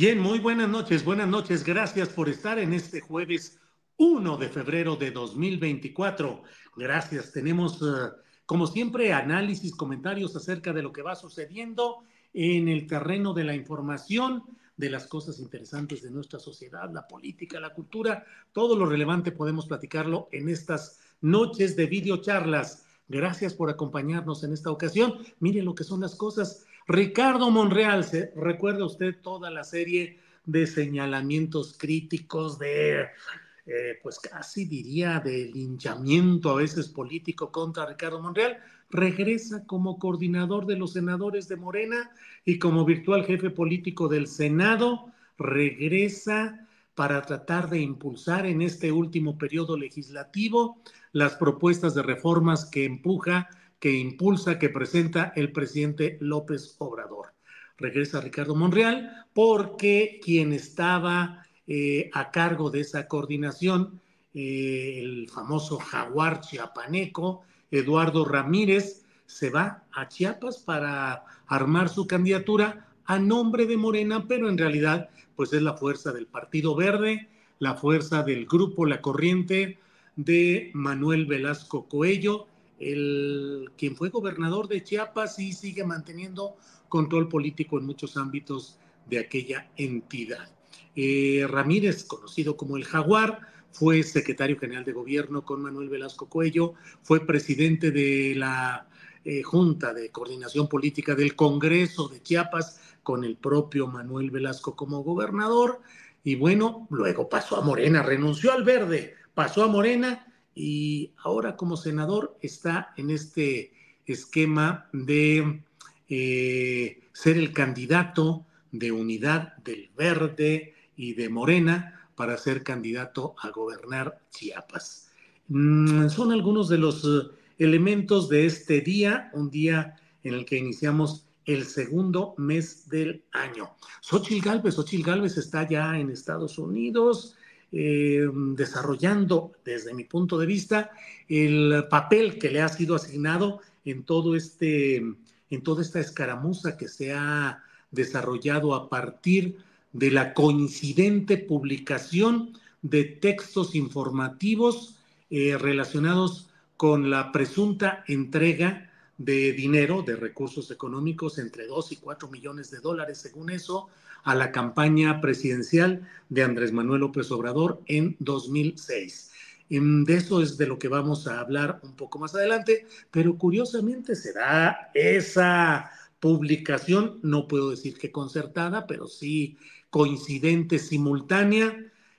[0.00, 1.62] Bien, muy buenas noches, buenas noches.
[1.62, 3.60] Gracias por estar en este jueves
[3.98, 6.42] 1 de febrero de 2024.
[6.74, 7.32] Gracias.
[7.32, 8.12] Tenemos, uh,
[8.46, 13.54] como siempre, análisis, comentarios acerca de lo que va sucediendo en el terreno de la
[13.54, 14.42] información,
[14.74, 19.66] de las cosas interesantes de nuestra sociedad, la política, la cultura, todo lo relevante podemos
[19.66, 22.86] platicarlo en estas noches de videocharlas.
[23.06, 25.18] Gracias por acompañarnos en esta ocasión.
[25.40, 26.64] Miren lo que son las cosas.
[26.90, 34.64] Ricardo Monreal, ¿se recuerda usted toda la serie de señalamientos críticos de, eh, pues casi
[34.64, 38.58] diría, de linchamiento a veces político contra Ricardo Monreal?
[38.90, 42.10] Regresa como coordinador de los senadores de Morena
[42.44, 49.38] y como virtual jefe político del Senado, regresa para tratar de impulsar en este último
[49.38, 53.48] periodo legislativo las propuestas de reformas que empuja
[53.80, 57.32] que impulsa, que presenta el presidente López Obrador.
[57.78, 64.00] Regresa Ricardo Monreal porque quien estaba eh, a cargo de esa coordinación,
[64.34, 72.88] eh, el famoso jaguar chiapaneco, Eduardo Ramírez, se va a Chiapas para armar su candidatura
[73.06, 77.28] a nombre de Morena, pero en realidad pues es la fuerza del Partido Verde,
[77.60, 79.78] la fuerza del grupo La Corriente
[80.16, 82.46] de Manuel Velasco Coello,
[82.80, 86.56] el, quien fue gobernador de Chiapas y sigue manteniendo
[86.88, 90.50] control político en muchos ámbitos de aquella entidad.
[90.96, 93.40] Eh, Ramírez, conocido como el Jaguar,
[93.70, 98.88] fue secretario general de gobierno con Manuel Velasco Cuello, fue presidente de la
[99.24, 105.04] eh, Junta de Coordinación Política del Congreso de Chiapas con el propio Manuel Velasco como
[105.04, 105.80] gobernador
[106.24, 110.26] y bueno, luego pasó a Morena, renunció al verde, pasó a Morena
[110.60, 113.72] y ahora como senador está en este
[114.06, 115.62] esquema de
[116.08, 123.48] eh, ser el candidato de unidad del verde y de Morena para ser candidato a
[123.50, 125.10] gobernar Chiapas.
[125.48, 130.58] Mm, son algunos de los eh, elementos de este día, un día en el que
[130.58, 133.70] iniciamos el segundo mes del año.
[134.02, 137.36] Xochitl Galvez, Xochitl Galvez está ya en Estados Unidos,
[137.72, 140.90] eh, desarrollando, desde mi punto de vista,
[141.28, 146.88] el papel que le ha sido asignado en todo este, en toda esta escaramuza que
[146.88, 149.58] se ha desarrollado a partir
[149.92, 154.96] de la coincidente publicación de textos informativos
[155.30, 162.28] eh, relacionados con la presunta entrega de dinero, de recursos económicos, entre 2 y 4
[162.28, 163.88] millones de dólares, según eso,
[164.24, 169.30] a la campaña presidencial de Andrés Manuel López Obrador en 2006.
[169.68, 174.16] De eso es de lo que vamos a hablar un poco más adelante, pero curiosamente
[174.16, 179.56] se da esa publicación, no puedo decir que concertada, pero sí
[179.88, 181.76] coincidente, simultánea,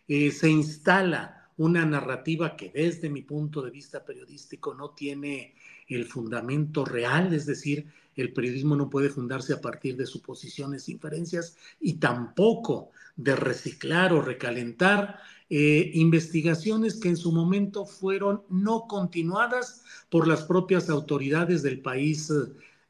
[0.08, 5.56] eh, se instala una narrativa que desde mi punto de vista periodístico no tiene
[5.88, 11.56] el fundamento real, es decir, el periodismo no puede fundarse a partir de suposiciones, inferencias
[11.80, 15.20] y tampoco de reciclar o recalentar
[15.50, 22.32] eh, investigaciones que en su momento fueron no continuadas por las propias autoridades del país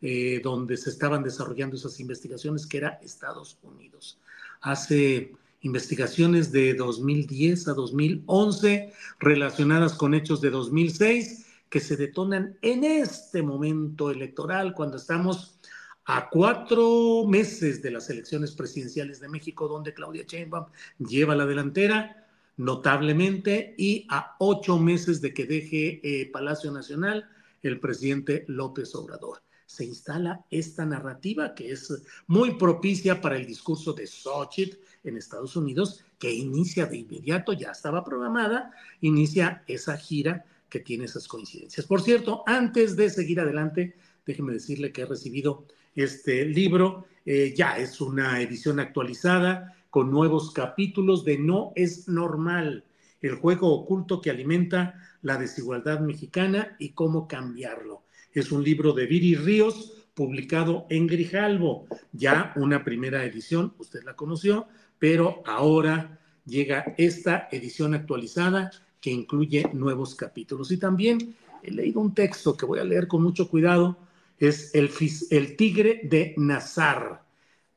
[0.02, 4.20] eh, donde se estaban desarrollando esas investigaciones, que era Estados Unidos.
[4.62, 12.84] Hace investigaciones de 2010 a 2011 relacionadas con hechos de 2006 que se detonan en
[12.84, 15.58] este momento electoral, cuando estamos
[16.04, 20.66] a cuatro meses de las elecciones presidenciales de México, donde Claudia Sheinbaum
[21.00, 22.28] lleva la delantera
[22.58, 27.30] notablemente, y a ocho meses de que deje eh, Palacio Nacional
[27.64, 29.42] el presidente López Obrador.
[29.66, 35.56] Se instala esta narrativa que es muy propicia para el discurso de Xochitl en Estados
[35.56, 41.86] Unidos, que inicia de inmediato, ya estaba programada, inicia esa gira que tiene esas coincidencias.
[41.86, 43.94] Por cierto, antes de seguir adelante,
[44.26, 50.52] déjeme decirle que he recibido este libro, eh, ya es una edición actualizada con nuevos
[50.52, 52.86] capítulos de No es normal,
[53.22, 58.04] el juego oculto que alimenta la desigualdad mexicana y cómo cambiarlo.
[58.32, 64.16] Es un libro de Viri Ríos, publicado en Grijalvo, ya una primera edición, usted la
[64.16, 64.68] conoció,
[65.00, 68.72] pero ahora llega esta edición actualizada
[69.02, 70.72] que incluye nuevos capítulos.
[70.72, 73.98] Y también he leído un texto que voy a leer con mucho cuidado,
[74.38, 77.24] es El, Tigre de Nazar.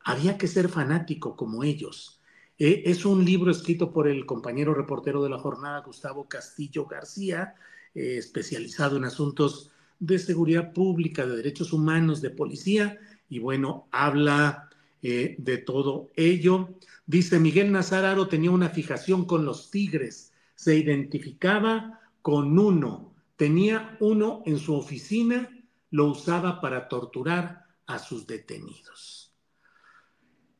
[0.05, 2.21] Había que ser fanático como ellos.
[2.59, 7.55] Eh, es un libro escrito por el compañero reportero de la jornada, Gustavo Castillo García,
[7.94, 12.99] eh, especializado en asuntos de seguridad pública, de derechos humanos, de policía,
[13.29, 14.69] y bueno, habla
[15.03, 16.70] eh, de todo ello.
[17.06, 20.32] Dice Miguel Nazararo tenía una fijación con los tigres,
[20.65, 25.51] se identificaba con uno, tenía uno en su oficina,
[25.91, 29.31] lo usaba para torturar a sus detenidos.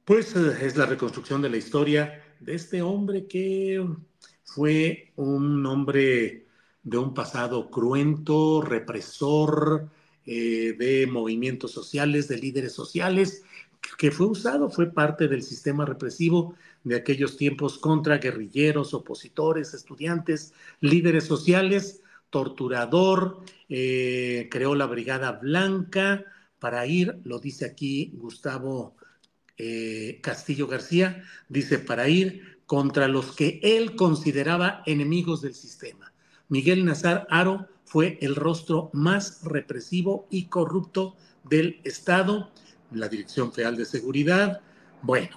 [0.05, 3.83] Pues eh, es la reconstrucción de la historia de este hombre que
[4.43, 6.49] fue un hombre
[6.83, 9.89] de un pasado cruento, represor,
[10.27, 13.43] eh, de movimientos sociales, de líderes sociales,
[13.99, 20.53] que fue usado, fue parte del sistema represivo de aquellos tiempos contra guerrilleros, opositores, estudiantes,
[20.81, 26.25] líderes sociales, torturador, eh, creó la Brigada Blanca
[26.59, 28.97] para ir, lo dice aquí Gustavo
[29.57, 36.13] eh, Castillo García, dice, para ir contra los que él consideraba enemigos del sistema.
[36.49, 42.51] Miguel Nazar Aro fue el rostro más represivo y corrupto del Estado
[42.93, 44.61] la Dirección Federal de Seguridad.
[45.03, 45.37] Bueno,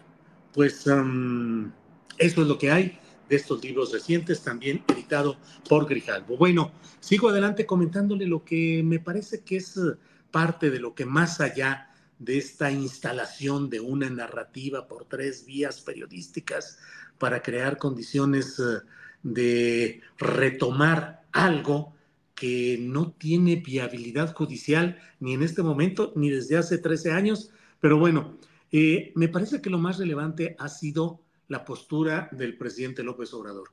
[0.54, 1.72] pues eso
[2.18, 3.00] es lo que hay
[3.30, 6.38] de estos libros recientes, también editado por Grijalvo.
[6.38, 9.98] Bueno, sigo adelante comentándole lo que me parece que es uh,
[10.32, 15.82] parte de lo que más allá de esta instalación de una narrativa por tres vías
[15.82, 16.80] periodísticas
[17.18, 18.82] para crear condiciones uh,
[19.24, 21.97] de retomar algo
[22.38, 27.50] que no tiene viabilidad judicial ni en este momento ni desde hace 13 años.
[27.82, 28.38] Pero bueno,
[28.72, 33.70] eh, me parece que lo más relevante ha sido la postura del presidente López Obrador.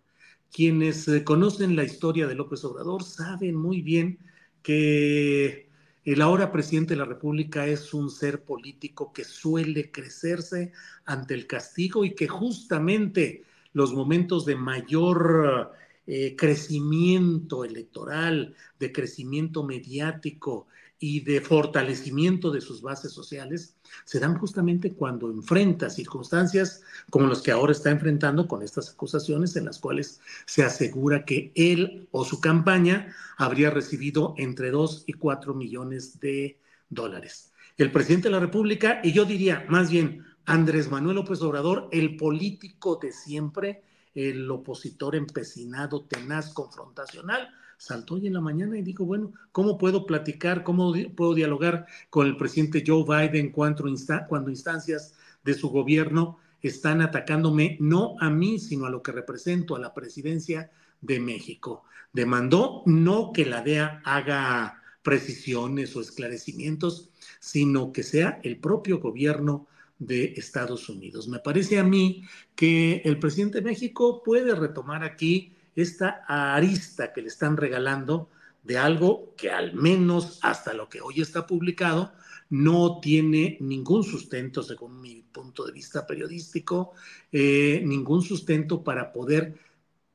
[0.50, 4.19] Quienes eh, conocen la historia de López Obrador saben muy bien
[4.62, 5.69] que
[6.06, 10.72] el ahora presidente de la República es un ser político que suele crecerse
[11.05, 13.43] ante el castigo y que justamente
[13.75, 15.72] los momentos de mayor
[16.06, 20.66] eh, crecimiento electoral, de crecimiento mediático
[20.98, 27.42] y de fortalecimiento de sus bases sociales, se dan justamente cuando enfrenta circunstancias como las
[27.42, 32.24] que ahora está enfrentando con estas acusaciones en las cuales se asegura que él o
[32.24, 36.58] su campaña habría recibido entre 2 y 4 millones de
[36.90, 37.52] dólares.
[37.76, 42.17] El presidente de la República, y yo diría más bien Andrés Manuel López Obrador, el
[42.17, 43.82] político de siempre,
[44.14, 50.06] el opositor empecinado, tenaz, confrontacional, saltó hoy en la mañana y dijo, bueno, ¿cómo puedo
[50.06, 53.84] platicar, cómo puedo dialogar con el presidente Joe Biden cuando,
[54.28, 59.76] cuando instancias de su gobierno están atacándome no a mí, sino a lo que represento,
[59.76, 61.84] a la presidencia de México?
[62.12, 69.66] Demandó no que la DEA haga precisiones o esclarecimientos, sino que sea el propio gobierno
[70.06, 71.29] de Estados Unidos.
[71.29, 72.23] Me parece a mí
[72.55, 78.29] que el presidente de México puede retomar aquí esta arista que le están regalando
[78.63, 82.13] de algo que al menos hasta lo que hoy está publicado
[82.51, 86.93] no tiene ningún sustento, según mi punto de vista periodístico,
[87.32, 89.58] eh, ningún sustento para poder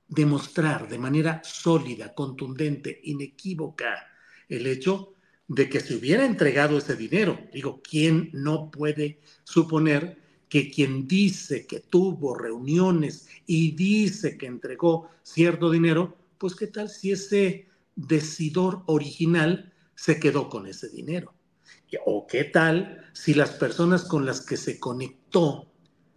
[0.08, 4.08] demostrar de manera sólida, contundente, inequívoca
[4.48, 5.14] el hecho
[5.50, 7.40] de que se hubiera entregado ese dinero.
[7.52, 15.10] Digo, ¿quién no puede suponer que quien dice que tuvo reuniones y dice que entregó
[15.24, 21.34] cierto dinero, pues qué tal si ese decidor original se quedó con ese dinero?
[22.06, 25.72] ¿O qué tal si las personas con las que se conectó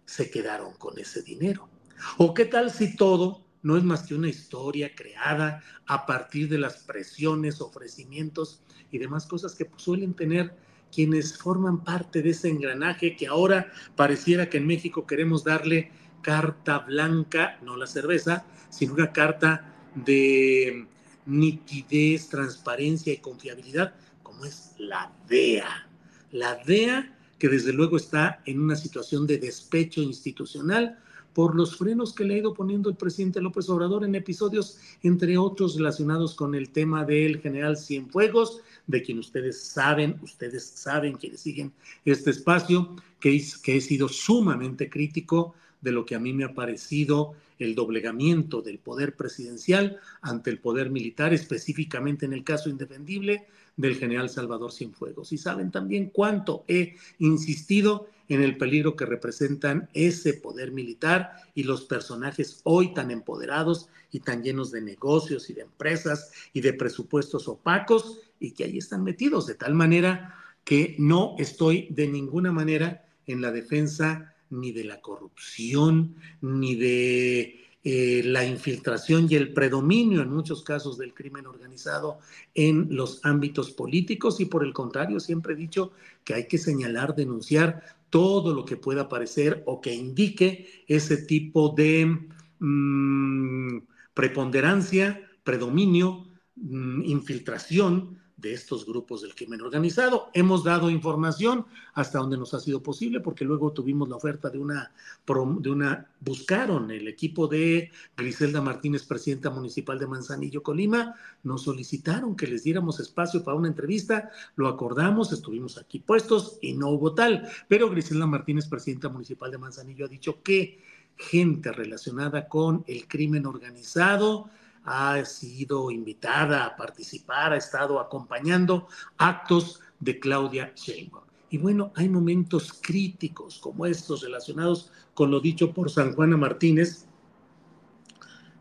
[0.05, 1.69] se quedaron con ese dinero?
[2.17, 6.59] ¿O qué tal si todo no es más que una historia creada a partir de
[6.59, 10.55] las presiones, ofrecimientos y demás cosas que suelen tener
[10.93, 15.91] quienes forman parte de ese engranaje que ahora pareciera que en México queremos darle
[16.21, 20.87] carta blanca, no la cerveza, sino una carta de
[21.25, 25.89] nitidez, transparencia y confiabilidad, como es la DEA.
[26.31, 30.99] La DEA que desde luego está en una situación de despecho institucional
[31.33, 35.37] por los frenos que le ha ido poniendo el presidente López Obrador en episodios, entre
[35.37, 41.41] otros relacionados con el tema del general Cienfuegos, de quien ustedes saben, ustedes saben quienes
[41.41, 41.71] siguen
[42.05, 46.53] este espacio, que, que he sido sumamente crítico de lo que a mí me ha
[46.53, 53.47] parecido el doblegamiento del poder presidencial ante el poder militar, específicamente en el caso indefendible
[53.75, 55.31] del general Salvador Cienfuegos.
[55.31, 61.63] Y saben también cuánto he insistido en el peligro que representan ese poder militar y
[61.63, 66.73] los personajes hoy tan empoderados y tan llenos de negocios y de empresas y de
[66.73, 72.51] presupuestos opacos y que ahí están metidos, de tal manera que no estoy de ninguna
[72.51, 79.53] manera en la defensa ni de la corrupción, ni de eh, la infiltración y el
[79.53, 82.19] predominio en muchos casos del crimen organizado
[82.55, 84.39] en los ámbitos políticos.
[84.39, 85.91] Y por el contrario siempre he dicho
[86.23, 91.73] que hay que señalar, denunciar todo lo que pueda parecer o que indique ese tipo
[91.75, 93.79] de mm,
[94.13, 100.29] preponderancia, predominio, mm, infiltración de estos grupos del crimen organizado.
[100.33, 104.59] Hemos dado información hasta donde nos ha sido posible, porque luego tuvimos la oferta de
[104.59, 104.91] una,
[105.25, 112.35] de una, buscaron el equipo de Griselda Martínez, presidenta municipal de Manzanillo, Colima, nos solicitaron
[112.35, 117.13] que les diéramos espacio para una entrevista, lo acordamos, estuvimos aquí puestos y no hubo
[117.13, 120.83] tal, pero Griselda Martínez, presidenta municipal de Manzanillo, ha dicho que
[121.15, 124.49] gente relacionada con el crimen organizado,
[124.85, 128.87] ha sido invitada a participar, ha estado acompañando
[129.17, 131.23] actos de Claudia Sheinbaum.
[131.49, 137.05] Y bueno, hay momentos críticos como estos relacionados con lo dicho por San Juana Martínez,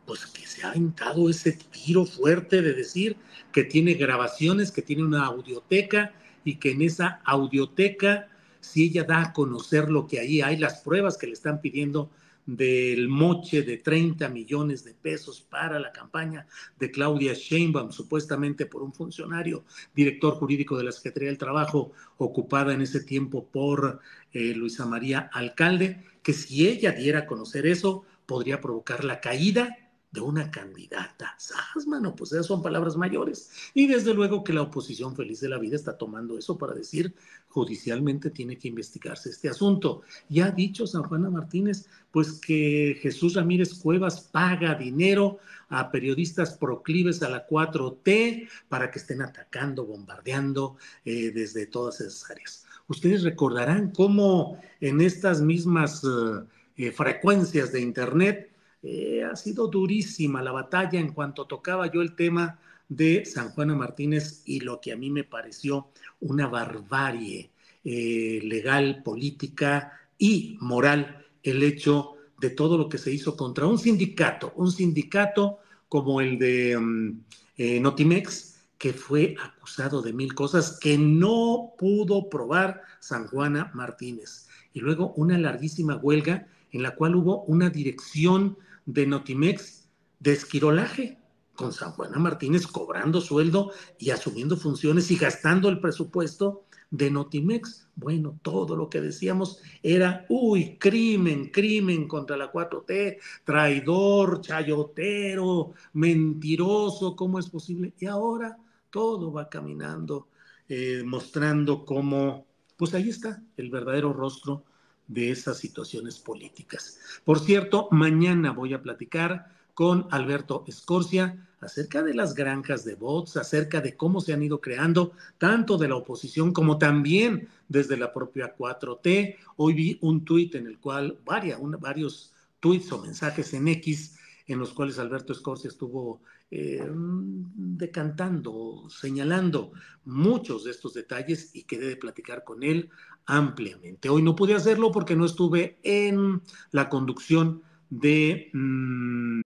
[0.07, 3.17] pues que se ha aventado ese tiro fuerte de decir
[3.51, 6.13] que tiene grabaciones, que tiene una audioteca
[6.45, 8.29] y que en esa audioteca,
[8.61, 12.11] si ella da a conocer lo que ahí hay, las pruebas que le están pidiendo
[12.47, 16.47] del moche de 30 millones de pesos para la campaña
[16.79, 22.73] de Claudia Sheinbaum, supuestamente por un funcionario, director jurídico de la Secretaría del Trabajo, ocupada
[22.73, 24.01] en ese tiempo por
[24.33, 29.77] eh, Luisa María Alcalde, que si ella diera a conocer eso, podría provocar la caída
[30.13, 31.35] de una candidata.
[31.39, 32.15] ¡Sas, mano!
[32.15, 33.51] Pues esas son palabras mayores.
[33.73, 37.15] Y desde luego que la oposición feliz de la vida está tomando eso para decir
[37.49, 40.03] judicialmente tiene que investigarse este asunto.
[40.29, 45.39] Ya ha dicho San Juana Martínez, pues que Jesús Ramírez Cuevas paga dinero
[45.69, 52.31] a periodistas proclives a la 4T para que estén atacando, bombardeando eh, desde todas esas
[52.31, 52.67] áreas.
[52.89, 56.45] Ustedes recordarán cómo en estas mismas eh,
[56.77, 58.52] eh, frecuencias de Internet,
[58.83, 62.59] eh, ha sido durísima la batalla en cuanto tocaba yo el tema
[62.89, 65.89] de San Juana Martínez y lo que a mí me pareció
[66.21, 67.51] una barbarie
[67.85, 73.79] eh, legal, política y moral, el hecho de todo lo que se hizo contra un
[73.79, 75.59] sindicato, un sindicato
[75.89, 77.21] como el de mm,
[77.59, 84.49] eh, Notimex, que fue acusado de mil cosas que no pudo probar San Juana Martínez.
[84.73, 89.89] Y luego una larguísima huelga en la cual hubo una dirección de Notimex
[90.21, 91.19] de esquirolaje,
[91.55, 97.89] con San Juana Martínez cobrando sueldo y asumiendo funciones y gastando el presupuesto de Notimex.
[97.95, 107.17] Bueno, todo lo que decíamos era, uy, crimen, crimen contra la 4T, traidor, chayotero, mentiroso,
[107.17, 107.93] ¿cómo es posible?
[107.99, 108.57] Y ahora
[108.91, 110.29] todo va caminando,
[110.69, 112.47] eh, mostrando cómo,
[112.77, 114.65] pues ahí está el verdadero rostro
[115.13, 116.99] de esas situaciones políticas.
[117.25, 123.37] Por cierto, mañana voy a platicar con Alberto Escorcia acerca de las granjas de bots,
[123.37, 128.13] acerca de cómo se han ido creando, tanto de la oposición como también desde la
[128.13, 129.37] propia 4T.
[129.57, 134.59] Hoy vi un tuit en el cual, varias, varios tuits o mensajes en X en
[134.59, 139.73] los cuales Alberto Escorcia estuvo eh, decantando, señalando
[140.05, 142.91] muchos de estos detalles y quedé de platicar con él
[143.27, 144.09] ampliamente.
[144.09, 148.51] Hoy no pude hacerlo porque no estuve en la conducción de...
[148.53, 149.43] Mmm...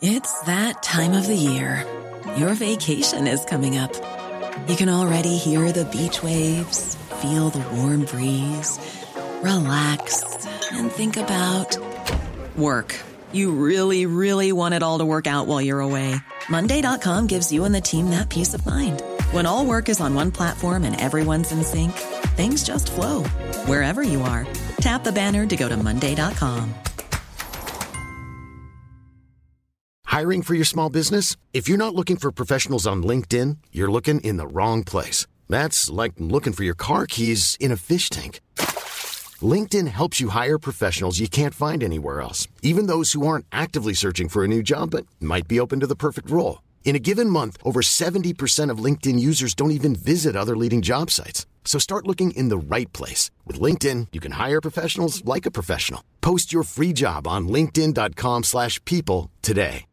[0.00, 1.86] It's that time of the year.
[2.36, 3.92] Your vacation is coming up.
[4.66, 8.80] You can already hear the beach waves, feel the warm breeze,
[9.42, 11.76] relax and think about
[12.56, 12.98] work.
[13.32, 16.16] You really, really want it all to work out while you're away.
[16.48, 19.02] Monday.com gives you and the team that peace of mind.
[19.32, 21.92] When all work is on one platform and everyone's in sync,
[22.36, 23.24] things just flow
[23.64, 24.46] wherever you are.
[24.76, 26.74] Tap the banner to go to Monday.com.
[30.04, 31.36] Hiring for your small business?
[31.54, 35.26] If you're not looking for professionals on LinkedIn, you're looking in the wrong place.
[35.48, 38.42] That's like looking for your car keys in a fish tank.
[39.40, 43.94] LinkedIn helps you hire professionals you can't find anywhere else, even those who aren't actively
[43.94, 46.58] searching for a new job but might be open to the perfect role.
[46.84, 51.10] In a given month, over 70% of LinkedIn users don't even visit other leading job
[51.10, 51.46] sites.
[51.64, 53.30] So start looking in the right place.
[53.46, 56.02] With LinkedIn, you can hire professionals like a professional.
[56.20, 59.86] Post your free job on linkedin.com slash people today.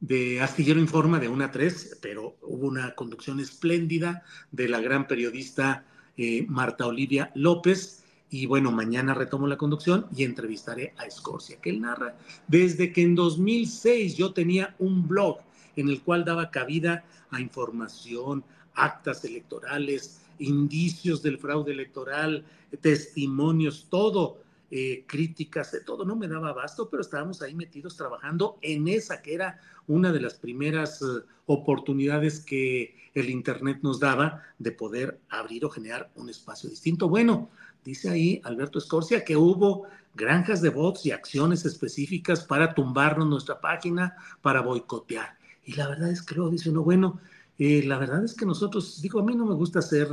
[0.00, 5.06] De Astillero Informa de 1 a 3, pero hubo una conducción espléndida de la gran
[5.06, 5.86] periodista
[6.18, 8.03] eh, Marta Olivia López.
[8.30, 12.16] Y bueno, mañana retomo la conducción y entrevistaré a Escorcia, que él narra
[12.48, 15.38] desde que en 2006 yo tenía un blog
[15.76, 22.44] en el cual daba cabida a información, actas electorales, indicios del fraude electoral,
[22.80, 26.04] testimonios, todo, eh, críticas, de todo.
[26.04, 30.20] No me daba abasto, pero estábamos ahí metidos trabajando en esa que era una de
[30.20, 36.28] las primeras eh, oportunidades que el Internet nos daba de poder abrir o generar un
[36.28, 37.08] espacio distinto.
[37.08, 37.50] Bueno,
[37.84, 43.60] dice ahí Alberto Escorcia que hubo granjas de bots y acciones específicas para tumbarnos nuestra
[43.60, 45.36] página, para boicotear.
[45.64, 47.20] Y la verdad es que luego dice uno, bueno,
[47.58, 50.08] eh, la verdad es que nosotros, digo, a mí no me gusta ser...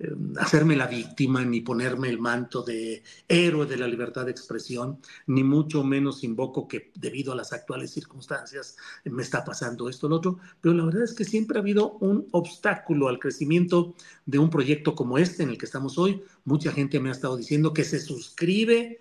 [0.00, 5.00] eh, hacerme la víctima ni ponerme el manto de héroe de la libertad de expresión,
[5.26, 10.10] ni mucho menos invoco que debido a las actuales circunstancias me está pasando esto o
[10.10, 13.94] lo otro, pero la verdad es que siempre ha habido un obstáculo al crecimiento
[14.26, 16.22] de un proyecto como este en el que estamos hoy.
[16.44, 19.00] Mucha gente me ha estado diciendo que se suscribe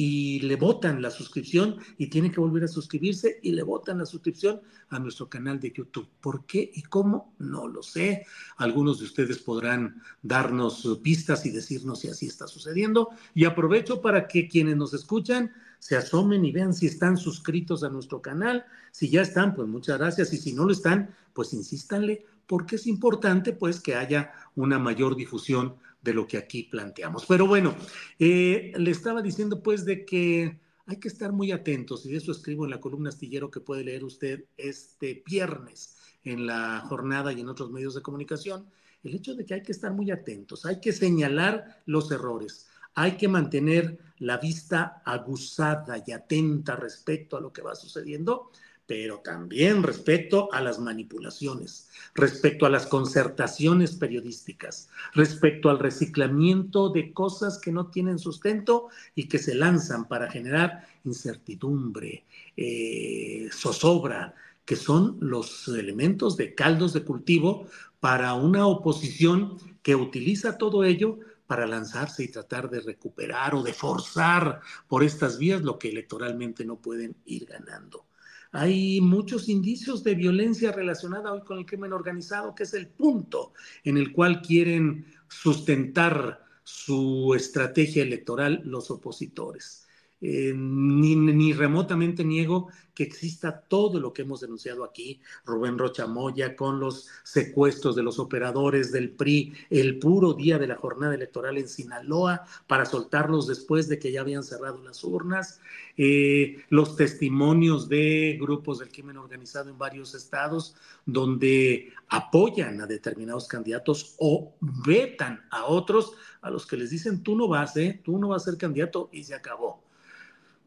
[0.00, 4.06] y le votan la suscripción y tiene que volver a suscribirse y le votan la
[4.06, 6.08] suscripción a nuestro canal de YouTube.
[6.20, 7.34] ¿Por qué y cómo?
[7.40, 8.24] No lo sé.
[8.58, 13.08] Algunos de ustedes podrán darnos pistas y decirnos si así está sucediendo.
[13.34, 17.90] Y aprovecho para que quienes nos escuchan se asomen y vean si están suscritos a
[17.90, 18.66] nuestro canal.
[18.92, 20.32] Si ya están, pues muchas gracias.
[20.32, 25.16] Y si no lo están, pues insístanle, porque es importante pues que haya una mayor
[25.16, 27.26] difusión de lo que aquí planteamos.
[27.26, 27.74] Pero bueno,
[28.18, 32.32] eh, le estaba diciendo pues de que hay que estar muy atentos y de eso
[32.32, 37.40] escribo en la columna astillero que puede leer usted este viernes en la jornada y
[37.40, 38.66] en otros medios de comunicación,
[39.02, 43.16] el hecho de que hay que estar muy atentos, hay que señalar los errores, hay
[43.16, 48.50] que mantener la vista aguzada y atenta respecto a lo que va sucediendo
[48.88, 57.12] pero también respecto a las manipulaciones, respecto a las concertaciones periodísticas, respecto al reciclamiento de
[57.12, 62.24] cosas que no tienen sustento y que se lanzan para generar incertidumbre,
[62.56, 67.66] eh, zozobra, que son los elementos de caldos de cultivo
[68.00, 73.74] para una oposición que utiliza todo ello para lanzarse y tratar de recuperar o de
[73.74, 78.07] forzar por estas vías lo que electoralmente no pueden ir ganando.
[78.52, 83.52] Hay muchos indicios de violencia relacionada hoy con el crimen organizado, que es el punto
[83.84, 89.87] en el cual quieren sustentar su estrategia electoral los opositores.
[90.20, 96.56] Eh, ni, remotamente niego que exista todo lo que hemos denunciado aquí, Rubén Rocha Moya,
[96.56, 101.56] con los secuestros de los operadores del PRI, el puro día de la jornada electoral
[101.56, 105.60] en Sinaloa, para soltarlos después de que ya habían cerrado las urnas,
[105.96, 110.74] eh, los testimonios de grupos del crimen organizado en varios estados,
[111.06, 117.36] donde apoyan a determinados candidatos o vetan a otros a los que les dicen, tú
[117.36, 118.00] no vas, ¿eh?
[118.04, 119.87] tú no vas a ser candidato y se acabó.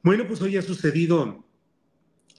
[0.04, 1.44] Bueno, pues hoy ha sucedido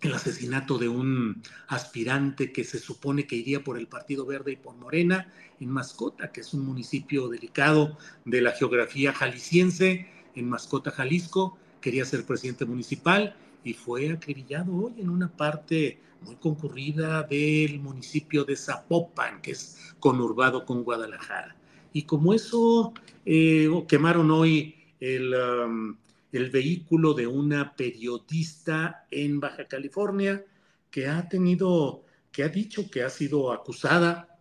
[0.00, 4.56] el asesinato de un aspirante que se supone que iría por el Partido Verde y
[4.56, 10.90] por Morena en Mascota, que es un municipio delicado de la geografía jalisciense, en Mascota,
[10.90, 17.78] Jalisco, quería ser presidente municipal y fue acribillado hoy en una parte muy concurrida del
[17.78, 21.54] municipio de Zapopan, que es conurbado con Guadalajara.
[21.92, 22.92] Y como eso,
[23.24, 25.32] eh, quemaron hoy el...
[25.32, 26.01] Um,
[26.32, 30.44] el vehículo de una periodista en Baja California
[30.90, 34.38] que ha tenido, que ha dicho que ha sido acusada,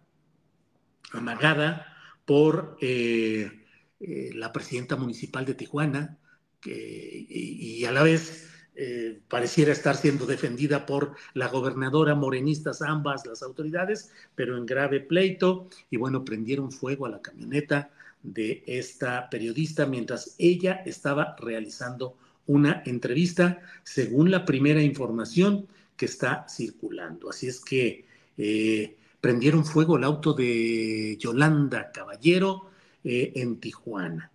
[1.12, 1.88] amagada
[2.26, 3.52] por eh,
[4.00, 6.18] eh, la presidenta municipal de Tijuana,
[6.62, 13.26] que, y, a la vez eh, pareciera estar siendo defendida por la gobernadora, morenistas ambas
[13.26, 17.92] las autoridades, pero en grave pleito, y bueno, prendieron fuego a la camioneta
[18.24, 26.46] de esta periodista mientras ella estaba realizando una entrevista, según la primera información que está
[26.50, 27.30] circulando.
[27.30, 28.06] Así es que
[28.38, 32.70] eh, prendieron fuego el auto de Yolanda Caballero
[33.04, 34.32] eh, en Tijuana.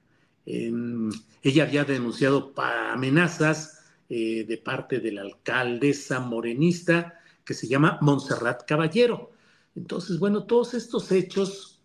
[0.47, 8.65] ella había denunciado amenazas eh, de parte de la alcaldesa morenista que se llama Montserrat
[8.65, 9.33] Caballero.
[9.75, 11.76] Entonces, bueno, todos estos hechos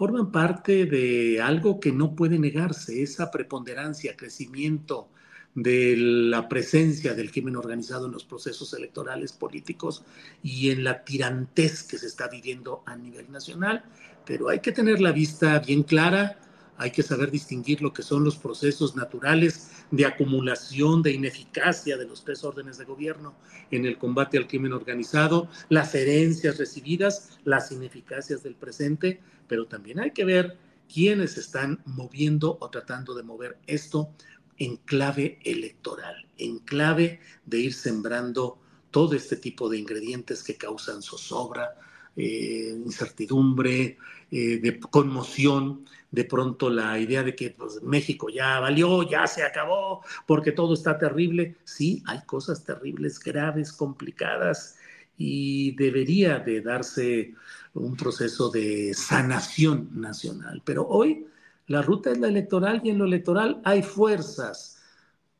[0.00, 5.10] forman parte de algo que no puede negarse, esa preponderancia, crecimiento,
[5.54, 10.02] de la presencia del crimen organizado en los procesos electorales políticos
[10.42, 13.84] y en la tirantez que se está viviendo a nivel nacional,
[14.24, 16.40] pero hay que tener la vista bien clara,
[16.80, 22.06] hay que saber distinguir lo que son los procesos naturales de acumulación, de ineficacia de
[22.06, 23.34] los tres órdenes de gobierno
[23.70, 30.00] en el combate al crimen organizado, las herencias recibidas, las ineficacias del presente, pero también
[30.00, 30.56] hay que ver
[30.92, 34.14] quiénes están moviendo o tratando de mover esto
[34.56, 38.58] en clave electoral, en clave de ir sembrando
[38.90, 41.74] todo este tipo de ingredientes que causan zozobra,
[42.16, 43.98] eh, incertidumbre,
[44.30, 49.42] eh, de conmoción, de pronto la idea de que pues, México ya valió, ya se
[49.42, 51.56] acabó, porque todo está terrible.
[51.64, 54.76] Sí, hay cosas terribles, graves, complicadas,
[55.16, 57.34] y debería de darse
[57.74, 60.62] un proceso de sanación nacional.
[60.64, 61.26] Pero hoy
[61.66, 64.82] la ruta es la electoral y en lo electoral hay fuerzas,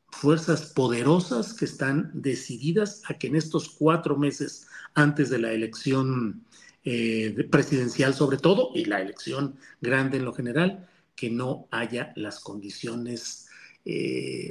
[0.08, 6.44] fuerzas poderosas que están decididas a que en estos cuatro meses antes de la elección
[6.84, 12.40] eh, presidencial sobre todo y la elección grande en lo general, que no haya las
[12.40, 13.48] condiciones
[13.84, 14.50] eh,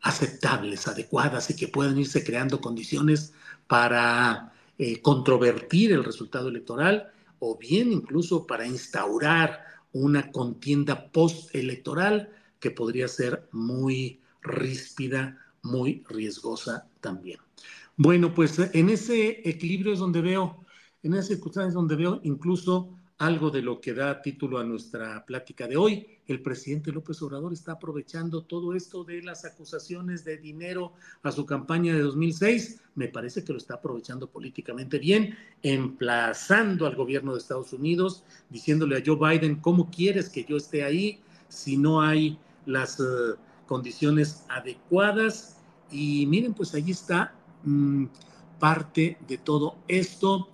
[0.00, 3.34] aceptables, adecuadas y que puedan irse creando condiciones
[3.66, 12.70] para eh, controvertir el resultado electoral o bien incluso para instaurar una contienda postelectoral que
[12.70, 17.38] podría ser muy ríspida, muy riesgosa también.
[17.96, 20.64] Bueno, pues en ese equilibrio es donde veo,
[21.02, 25.66] en esas circunstancias donde veo incluso algo de lo que da título a nuestra plática
[25.66, 26.06] de hoy.
[26.28, 30.92] El presidente López Obrador está aprovechando todo esto de las acusaciones de dinero
[31.24, 32.80] a su campaña de 2006.
[32.94, 38.96] Me parece que lo está aprovechando políticamente bien, emplazando al gobierno de Estados Unidos, diciéndole
[38.96, 43.34] a Joe Biden, ¿cómo quieres que yo esté ahí si no hay las eh,
[43.66, 45.56] condiciones adecuadas?
[45.90, 47.34] Y miren, pues ahí está
[47.64, 48.04] mm,
[48.60, 50.50] parte de todo esto.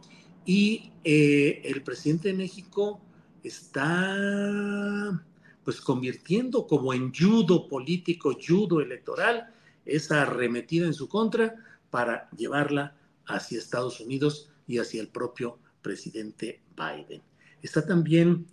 [0.47, 3.01] Y eh, el presidente de México
[3.43, 5.25] está
[5.65, 9.49] pues convirtiendo como en judo político, judo electoral,
[9.87, 11.55] esa arremetida en su contra
[11.91, 17.23] para llevarla hacia Estados Unidos y hacia el propio presidente Biden.
[17.63, 18.47] Está también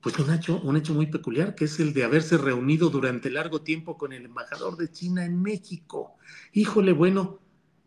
[0.00, 3.98] pues un un hecho muy peculiar, que es el de haberse reunido durante largo tiempo
[3.98, 6.14] con el embajador de China en México.
[6.52, 7.38] Híjole, bueno,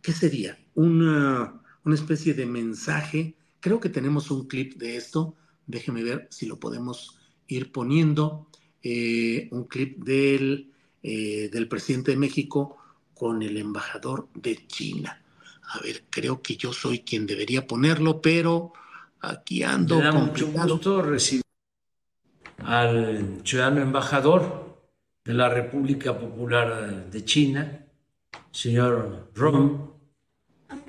[0.01, 0.59] ¿qué sería?
[0.75, 3.35] Una, una especie de mensaje.
[3.59, 5.35] Creo que tenemos un clip de esto.
[5.67, 7.17] Déjeme ver si lo podemos
[7.47, 8.47] ir poniendo.
[8.81, 12.77] Eh, un clip del, eh, del presidente de México
[13.13, 15.21] con el embajador de China.
[15.73, 18.73] A ver, creo que yo soy quien debería ponerlo, pero
[19.21, 19.97] aquí ando.
[19.97, 21.43] Me da mucho gusto recibir
[22.57, 24.77] al ciudadano embajador
[25.23, 27.85] de la República Popular de China,
[28.51, 29.93] señor Ron,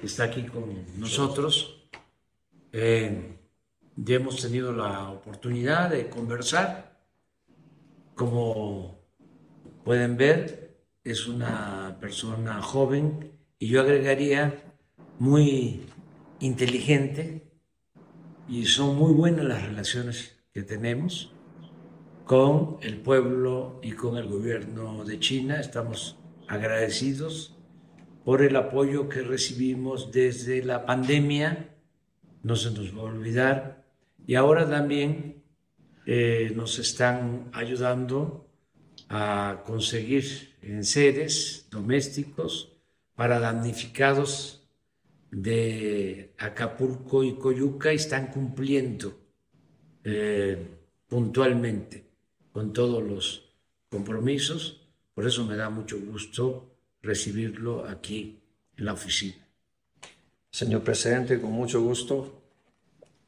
[0.05, 1.89] está aquí con nosotros.
[2.73, 3.39] Eh,
[3.97, 6.99] ya hemos tenido la oportunidad de conversar.
[8.15, 8.99] Como
[9.85, 14.75] pueden ver, es una persona joven y yo agregaría
[15.19, 15.87] muy
[16.41, 17.51] inteligente
[18.49, 21.33] y son muy buenas las relaciones que tenemos
[22.25, 25.61] con el pueblo y con el gobierno de China.
[25.61, 26.17] Estamos
[26.49, 27.54] agradecidos
[28.25, 31.69] por el apoyo que recibimos desde la pandemia,
[32.43, 33.85] no se nos va a olvidar,
[34.27, 35.43] y ahora también
[36.07, 38.49] eh, nos están ayudando
[39.09, 42.73] a conseguir enseres domésticos
[43.15, 44.67] para damnificados
[45.31, 49.19] de Acapulco y Coyuca y están cumpliendo
[50.03, 50.67] eh,
[51.09, 52.07] puntualmente
[52.53, 53.55] con todos los
[53.91, 54.81] compromisos.
[55.15, 56.74] Por eso me da mucho gusto
[57.05, 58.41] recibirlo aquí
[58.77, 59.47] en la oficina.
[60.51, 62.43] Señor presidente, con mucho gusto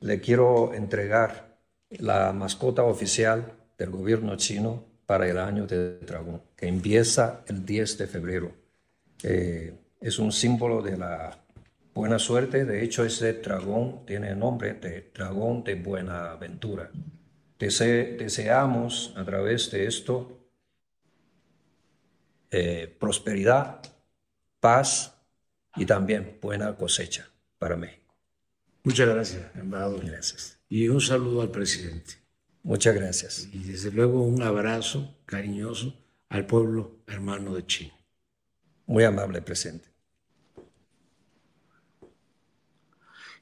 [0.00, 1.58] le quiero entregar
[1.90, 7.98] la mascota oficial del gobierno chino para el año de dragón, que empieza el 10
[7.98, 8.52] de febrero.
[9.22, 11.38] Eh, es un símbolo de la
[11.94, 12.64] buena suerte.
[12.64, 16.90] De hecho, ese dragón tiene el nombre de dragón de buena aventura.
[17.58, 20.35] deseamos a través de esto
[22.58, 23.82] eh, prosperidad,
[24.60, 25.14] paz
[25.76, 28.16] y también buena cosecha para México.
[28.82, 30.06] Muchas gracias, embajador.
[30.06, 30.58] Gracias.
[30.66, 32.14] Y un saludo al presidente.
[32.62, 33.50] Muchas gracias.
[33.52, 37.92] Y desde luego un abrazo cariñoso al pueblo hermano de China.
[38.86, 39.90] Muy amable, presidente.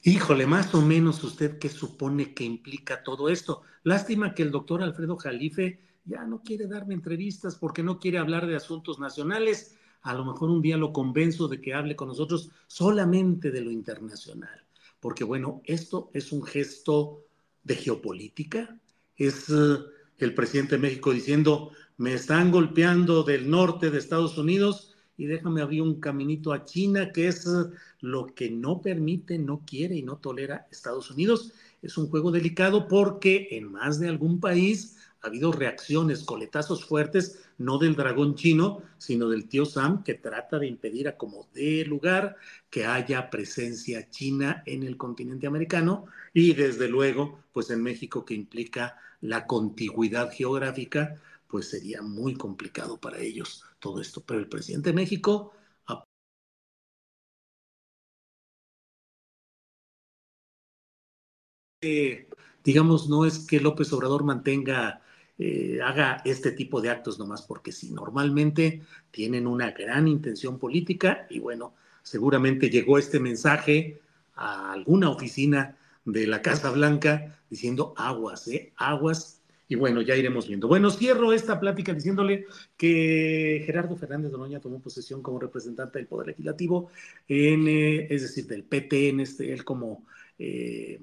[0.02, 3.62] Híjole, más o menos usted qué supone que implica todo esto.
[3.84, 8.46] Lástima que el doctor Alfredo Jalife ya no quiere darme entrevistas porque no quiere hablar
[8.46, 9.76] de asuntos nacionales.
[10.02, 13.70] A lo mejor un día lo convenzo de que hable con nosotros solamente de lo
[13.70, 14.64] internacional.
[15.00, 17.24] Porque bueno, esto es un gesto
[17.62, 18.78] de geopolítica.
[19.16, 19.84] Es uh,
[20.18, 25.62] el presidente de México diciendo, me están golpeando del norte de Estados Unidos y déjame
[25.62, 30.02] abrir un caminito a China, que es eh, lo que no permite, no quiere y
[30.02, 31.52] no tolera Estados Unidos.
[31.82, 34.93] Es un juego delicado porque en más de algún país
[35.24, 40.58] ha habido reacciones, coletazos fuertes, no del dragón chino, sino del tío Sam, que trata
[40.58, 42.36] de impedir a como de lugar
[42.70, 48.34] que haya presencia china en el continente americano y desde luego, pues en México, que
[48.34, 51.16] implica la contigüidad geográfica,
[51.48, 54.22] pues sería muy complicado para ellos todo esto.
[54.26, 55.52] Pero el presidente de México
[62.64, 65.02] digamos, no es que López Obrador mantenga,
[65.38, 71.26] eh, haga este tipo de actos nomás porque sí, normalmente tienen una gran intención política
[71.28, 74.00] y bueno, seguramente llegó este mensaje
[74.36, 78.72] a alguna oficina de la Casa Blanca diciendo aguas, ¿eh?
[78.76, 80.68] aguas y bueno, ya iremos viendo.
[80.68, 86.28] Bueno, cierro esta plática diciéndole que Gerardo Fernández Donoña tomó posesión como representante del Poder
[86.28, 86.90] Legislativo,
[87.26, 90.04] en, eh, es decir, del PT, en este, él como
[90.38, 91.00] eh,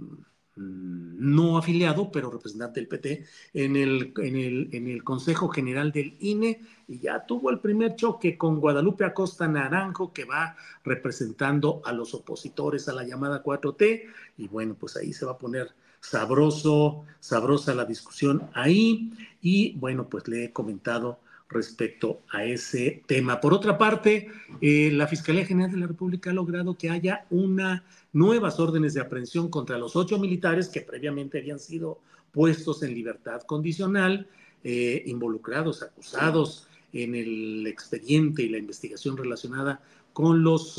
[0.56, 6.18] no afiliado, pero representante del PT, en el, en, el, en el Consejo General del
[6.20, 11.94] INE, y ya tuvo el primer choque con Guadalupe Acosta Naranjo, que va representando a
[11.94, 14.04] los opositores a la llamada 4T,
[14.38, 20.10] y bueno, pues ahí se va a poner sabroso, sabrosa la discusión ahí y bueno,
[20.10, 21.20] pues le he comentado
[21.52, 23.40] respecto a ese tema.
[23.40, 24.28] Por otra parte,
[24.62, 27.84] eh, la Fiscalía General de la República ha logrado que haya una
[28.14, 32.00] nuevas órdenes de aprehensión contra los ocho militares que previamente habían sido
[32.32, 34.28] puestos en libertad condicional,
[34.64, 39.82] eh, involucrados, acusados en el expediente y la investigación relacionada
[40.14, 40.78] con los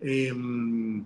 [0.00, 1.04] eh, em,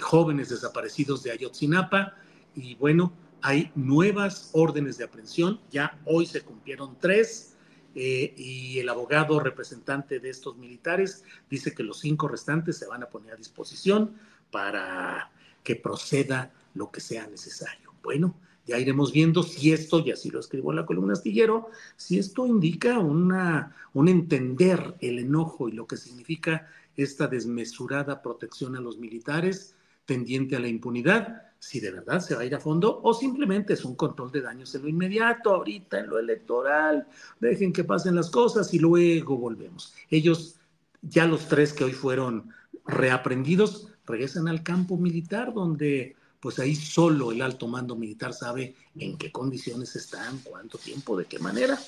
[0.00, 2.14] jóvenes desaparecidos de Ayotzinapa
[2.56, 3.12] y bueno,
[3.44, 7.56] hay nuevas órdenes de aprehensión, ya hoy se cumplieron tres
[7.94, 13.02] eh, y el abogado representante de estos militares dice que los cinco restantes se van
[13.02, 14.16] a poner a disposición
[14.50, 15.30] para
[15.62, 17.92] que proceda lo que sea necesario.
[18.02, 18.34] Bueno,
[18.66, 22.46] ya iremos viendo si esto, y así lo escribo en la columna astillero, si esto
[22.46, 28.96] indica una, un entender el enojo y lo que significa esta desmesurada protección a los
[28.96, 29.74] militares
[30.06, 33.72] tendiente a la impunidad, si de verdad se va a ir a fondo o simplemente
[33.72, 37.06] es un control de daños en lo inmediato, ahorita en lo electoral,
[37.40, 39.94] dejen que pasen las cosas y luego volvemos.
[40.10, 40.56] Ellos,
[41.00, 42.50] ya los tres que hoy fueron
[42.84, 49.16] reaprendidos, regresan al campo militar donde pues ahí solo el alto mando militar sabe en
[49.16, 51.78] qué condiciones están, cuánto tiempo, de qué manera.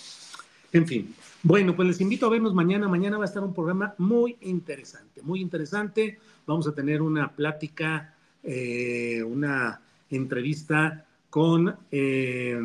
[0.72, 2.88] En fin, bueno, pues les invito a vernos mañana.
[2.88, 6.18] Mañana va a estar un programa muy interesante, muy interesante.
[6.46, 8.15] Vamos a tener una plática,
[8.46, 12.56] eh, una entrevista con, eh,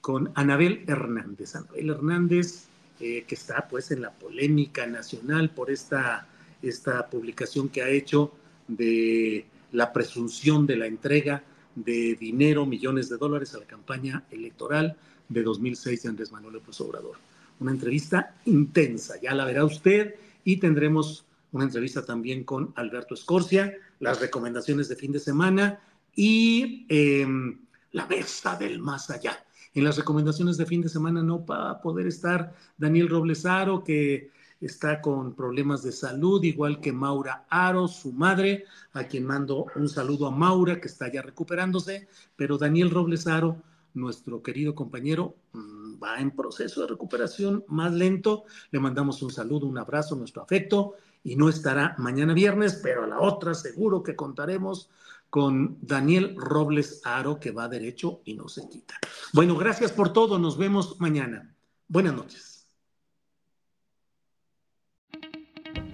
[0.00, 1.56] con Anabel Hernández.
[1.56, 2.64] Anabel Hernández,
[2.98, 6.26] eh, que está pues en la polémica nacional por esta,
[6.62, 8.32] esta publicación que ha hecho
[8.66, 11.42] de la presunción de la entrega
[11.74, 14.96] de dinero, millones de dólares a la campaña electoral
[15.28, 17.16] de 2006 de Andrés Manuel López Obrador.
[17.60, 20.14] Una entrevista intensa, ya la verá usted,
[20.44, 25.80] y tendremos una entrevista también con Alberto Escorcia, las recomendaciones de fin de semana
[26.14, 27.60] y em,
[27.92, 29.44] la mesa del más allá.
[29.72, 34.30] En las recomendaciones de fin de semana no va a poder estar Daniel Roblesaro, que
[34.60, 39.88] está con problemas de salud, igual que Maura Aro, su madre, a quien mando un
[39.88, 43.62] saludo a Maura, que está ya recuperándose, pero Daniel Robles Aro
[43.94, 45.36] nuestro querido compañero
[46.02, 48.44] va en proceso de recuperación más lento.
[48.70, 53.06] Le mandamos un saludo, un abrazo, nuestro afecto y no estará mañana viernes, pero a
[53.06, 54.90] la otra seguro que contaremos
[55.30, 58.94] con Daniel Robles Aro, que va derecho y no se quita.
[59.32, 60.38] Bueno, gracias por todo.
[60.38, 61.54] Nos vemos mañana.
[61.88, 62.66] Buenas noches.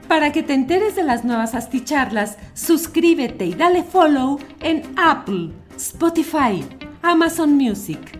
[0.08, 6.64] Para que te enteres de las nuevas asticharlas, suscríbete y dale follow en Apple, Spotify
[7.02, 8.19] Amazon Music,